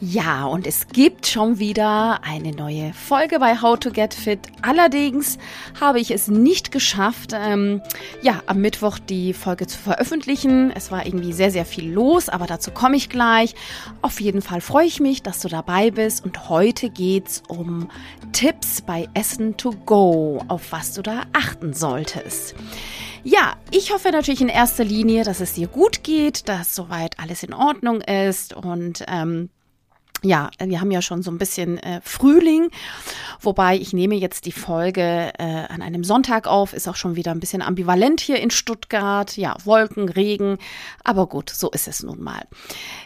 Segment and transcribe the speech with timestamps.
[0.00, 4.38] Ja, und es gibt schon wieder eine neue Folge bei How to Get Fit.
[4.62, 5.38] Allerdings
[5.80, 7.82] habe ich es nicht geschafft, ähm,
[8.22, 10.70] ja, am Mittwoch die Folge zu veröffentlichen.
[10.70, 13.56] Es war irgendwie sehr, sehr viel los, aber dazu komme ich gleich.
[14.00, 16.24] Auf jeden Fall freue ich mich, dass du dabei bist.
[16.24, 17.90] Und heute geht's um
[18.30, 22.54] Tipps bei Essen to Go, auf was du da achten solltest.
[23.24, 27.42] Ja, ich hoffe natürlich in erster Linie, dass es dir gut geht, dass soweit alles
[27.42, 29.50] in Ordnung ist und ähm,
[30.22, 32.70] ja, wir haben ja schon so ein bisschen äh, Frühling,
[33.40, 37.30] wobei ich nehme jetzt die Folge äh, an einem Sonntag auf, ist auch schon wieder
[37.30, 39.36] ein bisschen ambivalent hier in Stuttgart.
[39.36, 40.58] Ja, Wolken, Regen,
[41.04, 42.42] aber gut, so ist es nun mal.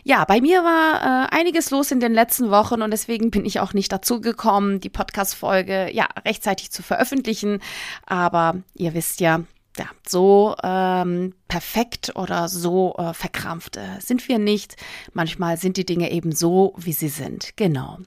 [0.04, 3.60] Ja, bei mir war äh, einiges los in den letzten Wochen und deswegen bin ich
[3.60, 7.60] auch nicht dazu gekommen, die Podcast-Folge ja rechtzeitig zu veröffentlichen.
[8.06, 9.42] Aber ihr wisst ja,
[9.78, 14.76] ja, so ähm, perfekt oder so äh, verkrampft äh, sind wir nicht.
[15.12, 17.56] Manchmal sind die Dinge eben so, wie sie sind.
[17.56, 17.98] Genau.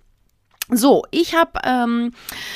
[0.72, 2.12] So, ich habe, ähm,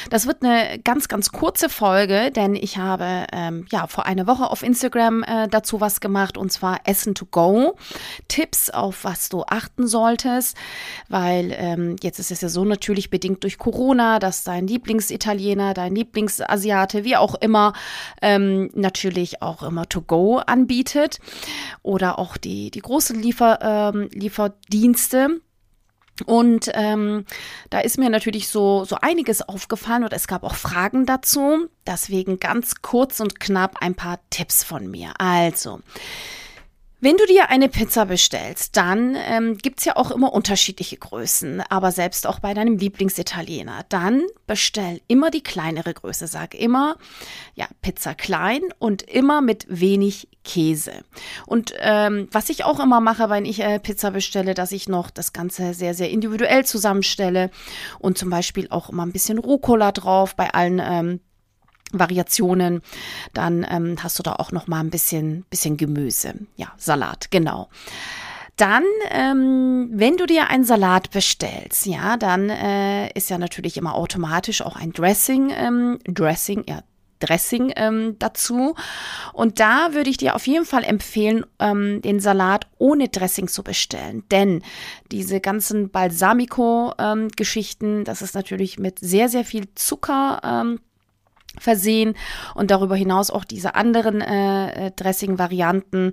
[0.10, 4.50] das wird eine ganz, ganz kurze Folge, denn ich habe ähm, ja vor einer Woche
[4.50, 7.78] auf Instagram äh, dazu was gemacht und zwar Essen to Go,
[8.28, 10.58] Tipps auf was du achten solltest,
[11.08, 15.94] weil ähm, jetzt ist es ja so natürlich bedingt durch Corona, dass dein Lieblingsitaliener, dein
[15.94, 17.74] Lieblingsasiate, wie auch immer,
[18.24, 21.20] ähm, natürlich auch immer to go anbietet
[21.84, 25.42] oder auch die die großen Liefer, ähm, Lieferdienste
[26.26, 27.26] und ähm,
[27.70, 31.68] da ist mir natürlich so, so einiges aufgefallen und es gab auch Fragen dazu.
[31.86, 35.14] Deswegen ganz kurz und knapp ein paar Tipps von mir.
[35.18, 35.82] Also,
[37.02, 41.92] wenn du dir eine Pizza bestellst, dann ähm, gibt's ja auch immer unterschiedliche Größen, aber
[41.92, 46.28] selbst auch bei deinem Lieblingsitaliener, dann bestell immer die kleinere Größe.
[46.28, 46.98] Sag immer,
[47.56, 50.92] ja, Pizza klein und immer mit wenig Käse.
[51.46, 55.10] Und ähm, was ich auch immer mache, wenn ich äh, Pizza bestelle, dass ich noch
[55.10, 57.50] das Ganze sehr, sehr individuell zusammenstelle
[58.00, 61.20] und zum Beispiel auch immer ein bisschen Rucola drauf bei allen ähm,
[61.92, 62.82] Variationen,
[63.34, 66.34] dann ähm, hast du da auch noch mal ein bisschen, bisschen Gemüse.
[66.56, 67.70] Ja, Salat, genau.
[68.60, 73.96] Dann, ähm, wenn du dir einen Salat bestellst, ja, dann äh, ist ja natürlich immer
[73.96, 76.82] automatisch auch ein Dressing, ähm, Dressing, ja,
[77.20, 78.76] Dressing ähm, dazu.
[79.34, 83.64] Und da würde ich dir auf jeden Fall empfehlen, ähm, den Salat ohne Dressing zu
[83.64, 84.26] bestellen.
[84.32, 84.62] Denn
[85.12, 90.82] diese ganzen Balsamico-Geschichten, ähm, das ist natürlich mit sehr, sehr viel Zucker ähm,
[91.60, 92.16] versehen
[92.56, 96.12] und darüber hinaus auch diese anderen äh, äh, Dressing-Varianten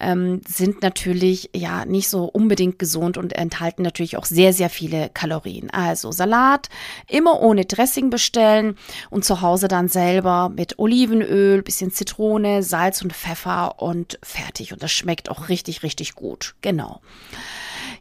[0.00, 5.10] ähm, sind natürlich ja nicht so unbedingt gesund und enthalten natürlich auch sehr, sehr viele
[5.12, 5.70] Kalorien.
[5.70, 6.68] Also Salat
[7.08, 8.76] immer ohne Dressing bestellen
[9.10, 14.72] und zu Hause dann selber mit Olivenöl, bisschen Zitrone, Salz und Pfeffer und fertig.
[14.72, 16.54] Und das schmeckt auch richtig, richtig gut.
[16.62, 17.00] Genau.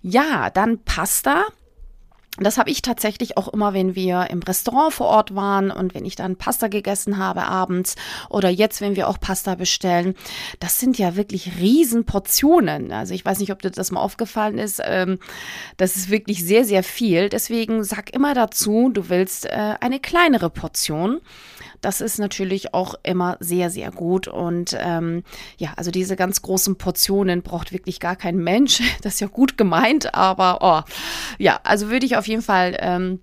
[0.01, 1.45] Ja, dann Pasta.
[2.38, 6.03] Das habe ich tatsächlich auch immer, wenn wir im Restaurant vor Ort waren und wenn
[6.03, 7.96] ich dann Pasta gegessen habe abends
[8.29, 10.16] oder jetzt, wenn wir auch Pasta bestellen.
[10.59, 12.91] Das sind ja wirklich Riesenportionen.
[12.91, 14.81] Also ich weiß nicht, ob dir das mal aufgefallen ist.
[14.84, 15.19] Ähm,
[15.78, 17.29] das ist wirklich sehr, sehr viel.
[17.29, 21.22] Deswegen sag immer dazu, du willst äh, eine kleinere Portion.
[21.85, 24.28] Das ist natürlich auch immer sehr, sehr gut.
[24.28, 25.24] Und ähm,
[25.57, 28.81] ja, also diese ganz großen Portionen braucht wirklich gar kein Mensch.
[29.06, 30.91] Das ist ja gut gemeint, aber oh,
[31.38, 32.78] ja, also würde ich auf jeden Fall.
[32.80, 33.19] Ähm,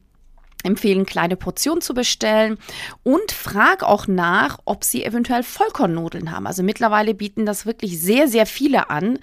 [0.64, 2.58] empfehlen, kleine Portionen zu bestellen
[3.02, 6.46] und frag auch nach, ob sie eventuell Vollkornnudeln haben.
[6.46, 9.18] Also mittlerweile bieten das wirklich sehr, sehr viele an.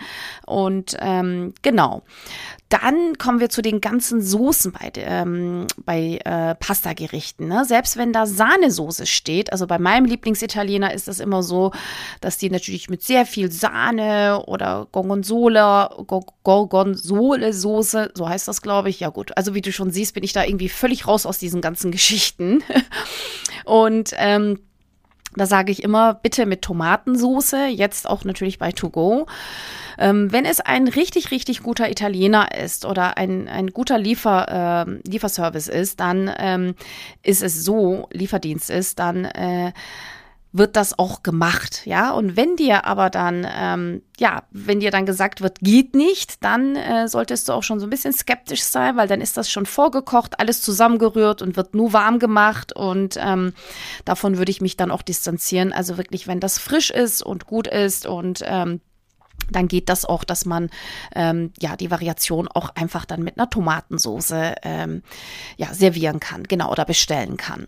[0.46, 2.04] Und ähm, genau.
[2.70, 7.48] Dann kommen wir zu den ganzen Soßen bei, ähm, bei äh, Pastagerichten.
[7.48, 7.66] Ne?
[7.66, 11.72] Selbst wenn da Sahnesoße steht, also bei meinem Lieblingsitaliener ist das immer so,
[12.22, 15.96] dass die natürlich mit sehr viel Sahne oder Gorgonzola,
[16.44, 19.00] Gorgonzola-Soße, so heißt das, glaube ich.
[19.00, 21.62] Ja gut, also wie du schon siehst, bin ich da irgendwie völlig raus aus diesen
[21.62, 22.64] ganzen Geschichten.
[23.66, 24.60] Und ähm,
[25.36, 29.28] da sage ich immer, bitte mit Tomatensoße, jetzt auch natürlich bei To Go.
[29.98, 35.10] Ähm, wenn es ein richtig, richtig guter Italiener ist oder ein, ein guter Liefer, äh,
[35.10, 36.76] Lieferservice ist, dann ähm,
[37.22, 39.74] ist es so, Lieferdienst ist, dann äh,
[40.52, 42.12] wird das auch gemacht, ja.
[42.12, 46.76] Und wenn dir aber dann, ähm, ja, wenn dir dann gesagt wird, geht nicht, dann
[46.76, 49.68] äh, solltest du auch schon so ein bisschen skeptisch sein, weil dann ist das schon
[49.68, 53.54] vorgekocht, alles zusammengerührt und wird nur warm gemacht und ähm,
[54.06, 55.72] davon würde ich mich dann auch distanzieren.
[55.72, 58.82] Also wirklich, wenn das frisch ist und gut ist und ähm,
[59.52, 60.70] dann geht das auch, dass man
[61.16, 65.04] ähm, ja die Variation auch einfach dann mit einer Tomatensoße ähm,
[65.58, 67.68] ja servieren kann, genau oder bestellen kann.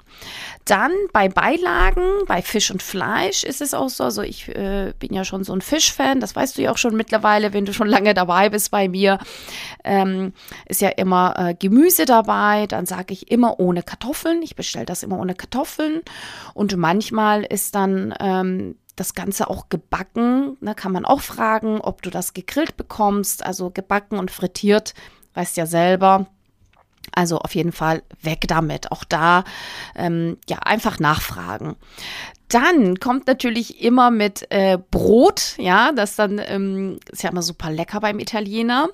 [0.65, 4.03] Dann bei Beilagen, bei Fisch und Fleisch ist es auch so.
[4.03, 6.95] Also ich äh, bin ja schon so ein Fischfan, das weißt du ja auch schon
[6.95, 9.19] mittlerweile, wenn du schon lange dabei bist bei mir.
[9.83, 10.33] Ähm,
[10.67, 12.67] ist ja immer äh, Gemüse dabei.
[12.67, 14.41] Dann sage ich immer ohne Kartoffeln.
[14.41, 16.01] Ich bestelle das immer ohne Kartoffeln
[16.53, 20.57] und manchmal ist dann ähm, das Ganze auch gebacken.
[20.61, 24.93] Da ne, kann man auch fragen, ob du das gegrillt bekommst, also gebacken und frittiert,
[25.33, 26.27] weißt ja selber.
[27.13, 28.91] Also auf jeden Fall weg damit.
[28.91, 29.43] Auch da
[29.95, 31.75] ähm, ja einfach nachfragen.
[32.51, 37.71] Dann kommt natürlich immer mit äh, Brot, ja, das dann ähm, ist ja immer super
[37.71, 38.89] lecker beim Italiener,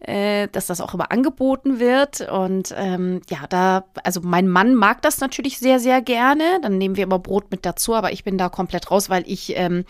[0.00, 2.20] äh, dass das auch immer angeboten wird.
[2.20, 6.60] Und ähm, ja, da, also mein Mann mag das natürlich sehr, sehr gerne.
[6.60, 9.56] Dann nehmen wir immer Brot mit dazu, aber ich bin da komplett raus, weil ich,
[9.56, 9.86] ähm,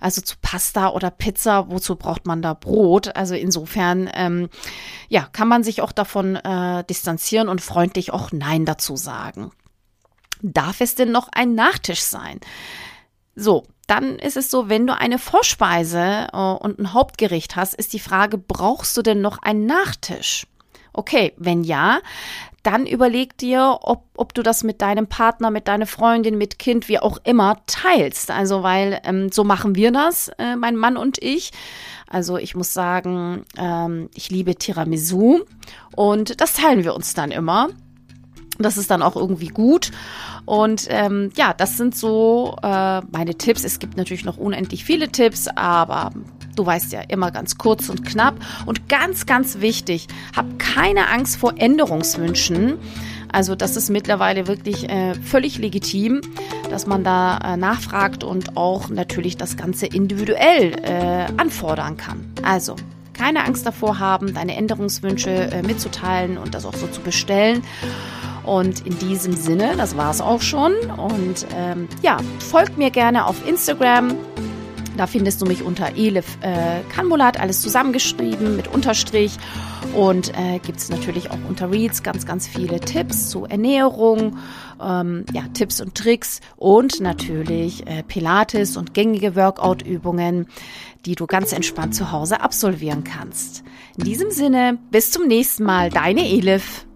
[0.00, 3.16] also zu Pasta oder Pizza, wozu braucht man da Brot?
[3.16, 4.48] Also insofern, ähm,
[5.08, 9.50] ja, kann man sich auch davon äh, distanzieren und freundlich auch Nein dazu sagen.
[10.42, 12.40] Darf es denn noch ein Nachtisch sein?
[13.34, 17.92] So, dann ist es so, wenn du eine Vorspeise äh, und ein Hauptgericht hast, ist
[17.92, 20.46] die Frage, brauchst du denn noch einen Nachtisch?
[20.92, 22.00] Okay, wenn ja,
[22.62, 26.88] dann überleg dir, ob, ob du das mit deinem Partner, mit deiner Freundin, mit Kind,
[26.88, 28.30] wie auch immer, teilst.
[28.30, 31.52] Also, weil ähm, so machen wir das, äh, mein Mann und ich.
[32.06, 35.40] Also ich muss sagen, ähm, ich liebe Tiramisu
[35.94, 37.68] und das teilen wir uns dann immer.
[38.62, 39.90] Das ist dann auch irgendwie gut.
[40.44, 43.64] Und ähm, ja, das sind so äh, meine Tipps.
[43.64, 46.10] Es gibt natürlich noch unendlich viele Tipps, aber
[46.56, 48.34] du weißt ja, immer ganz kurz und knapp.
[48.66, 52.78] Und ganz, ganz wichtig, hab keine Angst vor Änderungswünschen.
[53.32, 56.20] Also das ist mittlerweile wirklich äh, völlig legitim,
[56.68, 62.32] dass man da äh, nachfragt und auch natürlich das Ganze individuell äh, anfordern kann.
[62.42, 62.74] Also
[63.14, 67.62] keine Angst davor haben, deine Änderungswünsche äh, mitzuteilen und das auch so zu bestellen.
[68.44, 70.72] Und in diesem Sinne, das war es auch schon.
[70.96, 74.16] Und ähm, ja, folgt mir gerne auf Instagram.
[74.96, 79.38] Da findest du mich unter Elif äh, Kanmulat, alles zusammengeschrieben mit Unterstrich.
[79.94, 84.36] Und äh, gibt es natürlich auch unter Reads ganz, ganz viele Tipps zu Ernährung,
[84.80, 90.46] ähm, ja, Tipps und Tricks und natürlich äh, Pilates und gängige Workout-Übungen,
[91.06, 93.64] die du ganz entspannt zu Hause absolvieren kannst.
[93.96, 96.86] In diesem Sinne, bis zum nächsten Mal, deine Elif.